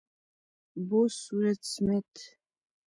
بوسورت 0.87 1.59
سمیت: 1.73 2.11